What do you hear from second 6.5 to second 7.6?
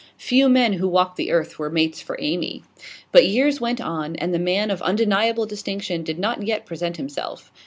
present himself.